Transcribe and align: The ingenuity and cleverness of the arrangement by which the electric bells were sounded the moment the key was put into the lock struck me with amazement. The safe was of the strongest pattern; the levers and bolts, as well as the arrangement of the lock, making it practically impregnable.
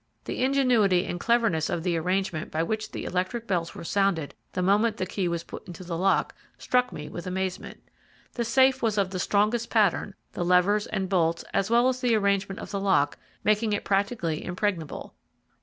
The 0.23 0.41
ingenuity 0.41 1.05
and 1.05 1.19
cleverness 1.19 1.69
of 1.69 1.83
the 1.83 1.95
arrangement 1.95 2.49
by 2.49 2.63
which 2.63 2.89
the 2.91 3.03
electric 3.03 3.45
bells 3.45 3.75
were 3.75 3.83
sounded 3.83 4.33
the 4.53 4.63
moment 4.63 4.97
the 4.97 5.05
key 5.05 5.27
was 5.27 5.43
put 5.43 5.67
into 5.67 5.83
the 5.83 5.95
lock 5.95 6.33
struck 6.57 6.91
me 6.91 7.07
with 7.07 7.27
amazement. 7.27 7.83
The 8.33 8.43
safe 8.43 8.81
was 8.81 8.97
of 8.97 9.11
the 9.11 9.19
strongest 9.19 9.69
pattern; 9.69 10.15
the 10.33 10.43
levers 10.43 10.87
and 10.87 11.07
bolts, 11.07 11.45
as 11.53 11.69
well 11.69 11.87
as 11.87 12.01
the 12.01 12.15
arrangement 12.15 12.59
of 12.59 12.71
the 12.71 12.79
lock, 12.79 13.19
making 13.43 13.73
it 13.73 13.85
practically 13.85 14.43
impregnable. 14.43 15.13